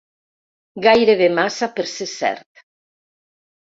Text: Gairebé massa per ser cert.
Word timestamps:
Gairebé 0.85 1.29
massa 1.43 1.71
per 1.79 1.89
ser 1.95 2.11
cert. 2.17 2.67